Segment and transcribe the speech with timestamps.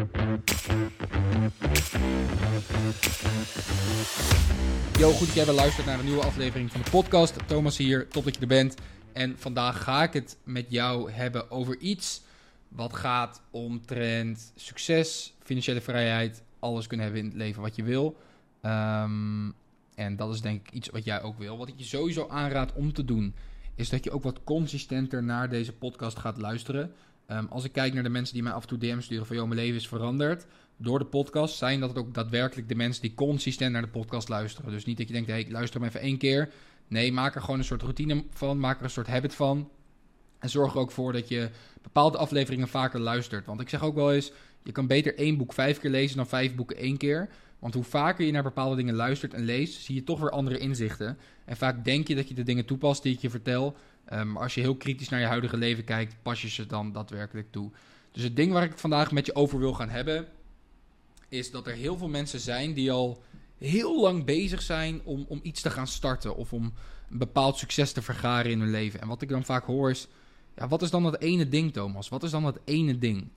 [0.00, 0.06] Yo,
[5.10, 7.48] goed dat jij weer luistert naar een nieuwe aflevering van de podcast.
[7.48, 8.74] Thomas hier, top dat je er bent.
[9.12, 12.22] En vandaag ga ik het met jou hebben over iets
[12.68, 18.16] wat gaat omtrent succes, financiële vrijheid, alles kunnen hebben in het leven wat je wil.
[18.60, 19.50] Ehm,
[19.94, 21.58] en dat is denk ik iets wat jij ook wil.
[21.58, 23.34] Wat ik je sowieso aanraad om te doen,
[23.74, 26.92] is dat je ook wat consistenter naar deze podcast gaat luisteren.
[27.30, 29.36] Ehm, als ik kijk naar de mensen die mij af en toe DM sturen van...
[29.36, 31.56] ...joh, mijn leven is veranderd door de podcast...
[31.56, 34.70] ...zijn dat het ook daadwerkelijk de mensen die consistent naar de podcast luisteren.
[34.70, 36.50] Dus niet dat je denkt, hey, ik luister hem even één keer.
[36.88, 38.58] Nee, maak er gewoon een soort routine van.
[38.58, 39.70] Maak er een soort habit van.
[40.38, 41.50] En zorg er ook voor dat je
[41.82, 43.46] bepaalde afleveringen vaker luistert.
[43.46, 44.32] Want ik zeg ook wel eens...
[44.62, 47.28] ...je kan beter één boek vijf keer lezen dan vijf boeken één keer...
[47.60, 50.58] Want hoe vaker je naar bepaalde dingen luistert en leest, zie je toch weer andere
[50.58, 51.18] inzichten.
[51.44, 53.76] En vaak denk je dat je de dingen toepast die ik je vertel.
[54.08, 57.52] Maar als je heel kritisch naar je huidige leven kijkt, pas je ze dan daadwerkelijk
[57.52, 57.70] toe.
[58.12, 60.28] Dus het ding waar ik het vandaag met je over wil gaan hebben,
[61.28, 63.22] is dat er heel veel mensen zijn die al
[63.58, 66.36] heel lang bezig zijn om, om iets te gaan starten.
[66.36, 66.72] Of om
[67.10, 69.00] een bepaald succes te vergaren in hun leven.
[69.00, 70.08] En wat ik dan vaak hoor is,
[70.56, 72.08] ja, wat is dan dat ene ding, Thomas?
[72.08, 73.28] Wat is dan dat ene ding?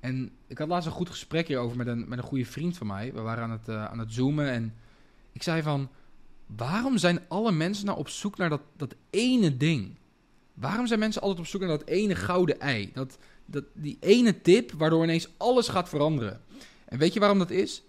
[0.00, 2.86] En ik had laatst een goed gesprek hierover met een, met een goede vriend van
[2.86, 3.12] mij.
[3.12, 4.74] We waren aan het, uh, aan het zoomen en
[5.32, 5.88] ik zei van...
[6.56, 9.96] Waarom zijn alle mensen nou op zoek naar dat, dat ene ding?
[10.54, 12.90] Waarom zijn mensen altijd op zoek naar dat ene gouden ei?
[12.94, 16.40] Dat, dat, die ene tip waardoor ineens alles gaat veranderen.
[16.84, 17.82] En weet je waarom dat is?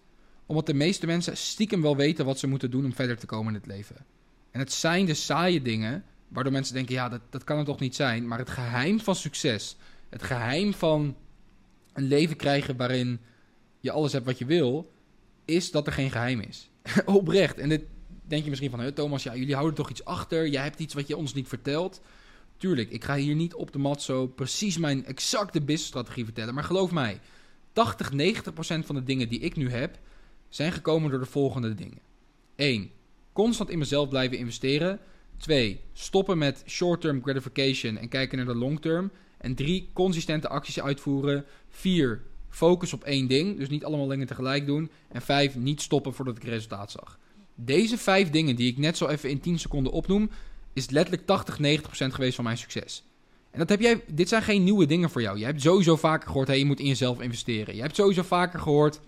[0.45, 3.53] Omdat de meeste mensen stiekem wel weten wat ze moeten doen om verder te komen
[3.53, 4.06] in het leven.
[4.52, 7.80] En het zijn de saaie dingen waardoor mensen denken: ja, dat, dat kan het toch
[7.80, 8.28] niet zijn.
[8.28, 9.78] Maar het geheim van succes,
[10.09, 11.16] het geheim van
[11.94, 13.19] een leven krijgen waarin
[13.80, 14.94] je alles hebt wat je wil,
[15.45, 16.69] is dat er geen geheim is.
[17.06, 17.58] Oprecht.
[17.58, 17.84] En dit
[18.28, 20.47] denk je misschien van: Thomas, ja, jullie houden toch iets achter.
[20.47, 22.02] Jij hebt iets wat je ons niet vertelt.
[22.64, 26.53] Tuurlijk, ik ga hier niet op de mat zo precies mijn exacte businessstrategie vertellen.
[26.53, 27.19] Maar geloof mij,
[27.72, 30.00] 80, 90% van de dingen die ik nu heb,
[30.50, 32.00] zijn gekomen door de volgende dingen.
[32.56, 32.89] 1.
[33.34, 35.00] Constant in mezelf blijven investeren.
[35.38, 35.80] 2.
[35.94, 39.12] Stoppen met short-term gratification en kijken naar de long-term.
[39.38, 39.90] En 3.
[39.94, 41.46] Consistente acties uitvoeren.
[41.69, 42.22] 4.
[42.50, 44.91] Focus op één ding, dus niet allemaal dingen tegelijk doen.
[45.07, 45.56] En 5.
[45.56, 47.19] Niet stoppen voordat ik resultaat zag.
[47.56, 50.29] Deze vijf dingen die ik net zo even in 10 seconden opnoem,
[50.73, 53.03] is letterlijk 80, 90% geweest van mijn succes.
[53.51, 55.38] En dat heb jij, dit zijn geen nieuwe dingen voor jou.
[55.38, 57.75] Je hebt sowieso vaker gehoord, hey, je moet in jezelf investeren.
[57.75, 59.00] Je hebt sowieso vaker gehoord,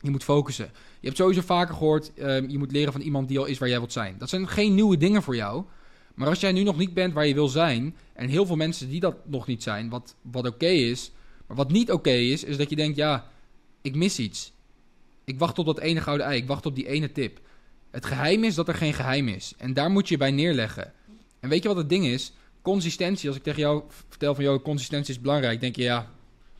[0.00, 0.70] je moet focussen.
[1.00, 3.68] Je hebt sowieso vaker gehoord, uh, je moet leren van iemand die al is waar
[3.68, 4.14] jij wilt zijn.
[4.18, 5.64] Dat zijn geen nieuwe dingen voor jou.
[6.14, 8.88] Maar als jij nu nog niet bent waar je wil zijn, en heel veel mensen
[8.88, 11.10] die dat nog niet zijn, wat, wat oké is,
[11.46, 13.30] maar wat niet oké is, is dat je denkt, ja,
[13.82, 14.52] ik mis iets.
[15.24, 17.40] Ik wacht op dat ene gouden ei, ik wacht op die ene tip.
[17.90, 19.54] Het geheim is dat er geen geheim is.
[19.58, 20.92] En daar moet je bij neerleggen.
[21.40, 22.32] En weet je wat het ding is?
[22.62, 23.28] Consistentie.
[23.28, 25.60] Als ik tegen jou vertel van, jou consistentie is belangrijk.
[25.60, 26.10] Denk je, ja,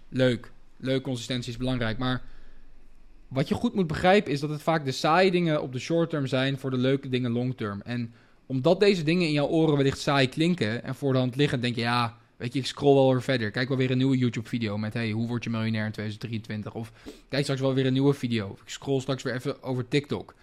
[0.09, 0.53] leuk.
[0.77, 1.99] Leuk, consistentie is belangrijk.
[1.99, 2.22] Maar
[3.28, 6.11] wat je goed moet begrijpen is dat het vaak de saaie dingen op de short
[6.11, 7.81] term zijn voor de leuke dingen long term.
[7.84, 8.12] En
[8.47, 11.75] omdat deze dingen in jouw oren wellicht saai klinken en voor de hand liggen, denk
[11.75, 13.50] je, ja, weet je, ik scroll wel weer verder.
[13.50, 16.75] Kijk wel weer een nieuwe YouTube video met, hey, hoe word je miljonair in 2023?
[16.75, 16.93] Of
[17.28, 18.49] kijk straks wel weer een nieuwe video.
[18.49, 20.34] Of ik scroll straks weer even over TikTok.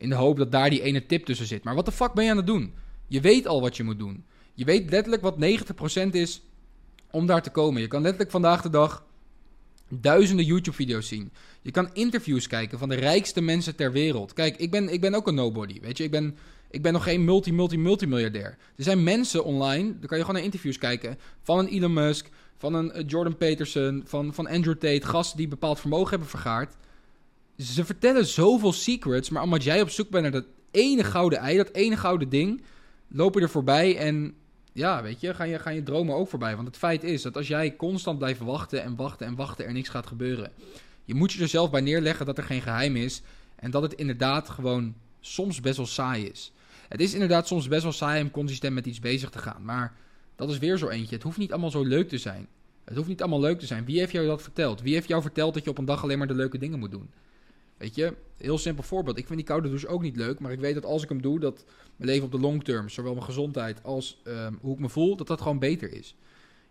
[0.00, 1.64] In de hoop dat daar die ene tip tussen zit.
[1.64, 2.72] Maar wat de fuck ben je aan het doen?
[3.06, 4.24] Je weet al wat je moet doen.
[4.54, 5.36] Je weet letterlijk wat
[6.06, 6.42] 90% is
[7.10, 7.80] om daar te komen.
[7.80, 9.06] Je kan letterlijk vandaag de dag
[9.88, 11.32] duizenden YouTube-video's zien.
[11.62, 14.32] Je kan interviews kijken van de rijkste mensen ter wereld.
[14.32, 16.04] Kijk, ik ben, ik ben ook een nobody, weet je.
[16.04, 16.36] Ik ben,
[16.70, 18.56] ik ben nog geen multi-multi-multimiljardair.
[18.76, 21.18] Er zijn mensen online, daar kan je gewoon naar interviews kijken...
[21.42, 25.06] van een Elon Musk, van een eh, Jordan Peterson, van, van Andrew Tate...
[25.06, 26.76] gasten die bepaald vermogen hebben vergaard
[27.60, 31.56] ze vertellen zoveel secrets, maar omdat jij op zoek bent naar dat ene gouden ei,
[31.56, 32.62] dat ene gouden ding,
[33.08, 34.34] lopen er voorbij en
[34.72, 36.54] ja, weet je, gaan je, gaan je dromen ook voorbij.
[36.54, 39.72] Want het feit is dat als jij constant blijft wachten en wachten en wachten, er
[39.72, 40.52] niks gaat gebeuren.
[41.04, 43.22] Je moet je er zelf bij neerleggen dat er geen geheim is
[43.56, 46.52] en dat het inderdaad gewoon soms best wel saai is.
[46.88, 49.94] Het is inderdaad soms best wel saai om consistent met iets bezig te gaan, maar
[50.36, 51.14] dat is weer zo eentje.
[51.14, 52.46] Het hoeft niet allemaal zo leuk te zijn.
[52.84, 53.84] Het hoeft niet allemaal leuk te zijn.
[53.84, 54.80] Wie heeft jou dat verteld?
[54.80, 56.90] Wie heeft jou verteld dat je op een dag alleen maar de leuke dingen moet
[56.90, 57.10] doen?
[57.80, 59.18] Weet je, heel simpel voorbeeld.
[59.18, 61.22] Ik vind die koude douche ook niet leuk, maar ik weet dat als ik hem
[61.22, 61.64] doe, dat
[61.96, 65.16] mijn leven op de long term, zowel mijn gezondheid als um, hoe ik me voel,
[65.16, 66.14] dat dat gewoon beter is.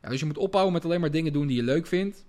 [0.01, 2.25] Ja, dus je moet ophouden met alleen maar dingen doen die je leuk vindt.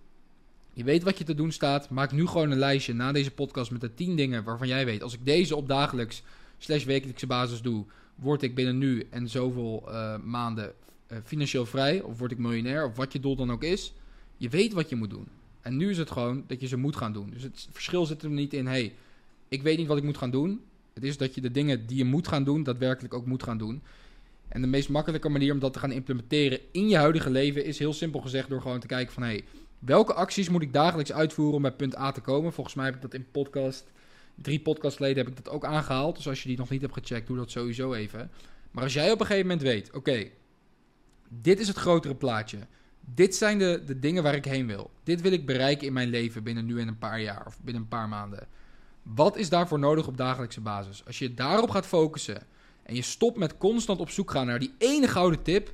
[0.73, 1.91] Je weet wat je te doen staat.
[1.91, 5.03] Maak nu gewoon een lijstje na deze podcast met de 10 dingen waarvan jij weet.
[5.03, 6.23] Als ik deze op dagelijks
[6.59, 7.85] slash wekelijkse basis doe,
[8.15, 10.73] word ik binnen nu en zoveel uh, maanden
[11.13, 12.01] uh, financieel vrij.
[12.01, 13.93] Of word ik miljonair, of wat je doel dan ook is.
[14.37, 15.27] Je weet wat je moet doen.
[15.63, 17.31] En nu is het gewoon dat je ze moet gaan doen.
[17.31, 18.95] Dus het verschil zit er niet in, hey,
[19.49, 20.61] ik weet niet wat ik moet gaan doen.
[20.93, 23.59] Het is dat je de dingen die je moet gaan doen, daadwerkelijk ook moet gaan
[23.59, 23.83] doen.
[24.49, 27.79] En de meest makkelijke manier om dat te gaan implementeren in je huidige leven is
[27.79, 29.45] heel simpel gezegd door gewoon te kijken van, hey,
[29.81, 32.53] Welke acties moet ik dagelijks uitvoeren om bij punt A te komen?
[32.53, 33.85] Volgens mij heb ik dat in podcast,
[34.35, 36.17] drie podcasts geleden heb ik dat ook aangehaald.
[36.17, 38.31] Dus als je die nog niet hebt gecheckt, doe dat sowieso even.
[38.71, 40.27] Maar als jij op een gegeven moment weet, oké,
[41.29, 42.59] dit is het grotere plaatje.
[43.01, 44.91] Dit zijn de, de dingen waar ik heen wil.
[45.03, 47.83] Dit wil ik bereiken in mijn leven binnen nu en een paar jaar of binnen
[47.83, 48.47] een paar maanden.
[49.03, 51.07] Wat is daarvoor nodig op dagelijkse basis?
[51.07, 52.43] Als je daarop gaat focussen
[52.83, 55.73] en je stopt met constant op zoek gaan naar die ene gouden tip,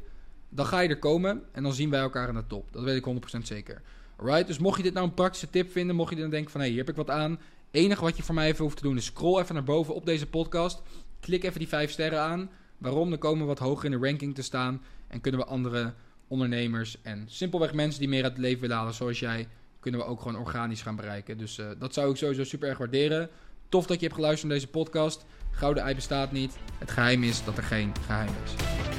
[0.49, 2.73] dan ga je er komen en dan zien wij elkaar aan de top.
[2.73, 3.83] Dat weet ik 100% zeker.
[4.17, 6.61] Alright, dus mocht je dit nou een praktische tip vinden, mocht je dan denken van
[6.61, 7.39] hé, hey, hier heb ik wat aan.
[7.71, 10.07] enige wat je voor mij even hoeft te doen is scroll even naar boven op
[10.07, 10.83] deze podcast.
[11.21, 12.51] Klik even die vijf sterren aan.
[12.79, 13.11] Waarom?
[13.11, 15.95] Dan komen we wat hoger in de ranking te staan en kunnen we andere
[16.29, 19.49] ondernemers en simpelweg mensen die meer uit het leven willen halen zoals jij,
[19.81, 21.39] kunnen we ook gewoon organisch gaan bereiken.
[21.39, 23.29] Dus uh, dat zou ik sowieso super erg waarderen.
[23.69, 25.25] Tof dat je hebt geluisterd naar deze podcast.
[25.51, 26.57] Gouden ei bestaat niet.
[26.79, 28.96] Het geheim is dat er geen geheim is.